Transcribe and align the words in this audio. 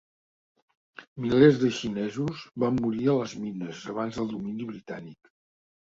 Milers 1.25 1.59
de 1.65 1.69
xinesos 1.81 2.43
van 2.65 2.81
morir 2.87 3.05
a 3.09 3.17
les 3.21 3.39
mines 3.45 3.87
abans 3.95 4.21
del 4.21 4.37
domini 4.37 4.71
britànic. 4.77 5.37